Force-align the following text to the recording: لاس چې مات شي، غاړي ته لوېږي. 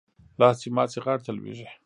لاس 0.39 0.55
چې 0.61 0.69
مات 0.75 0.89
شي، 0.93 0.99
غاړي 1.05 1.21
ته 1.25 1.31
لوېږي. 1.37 1.67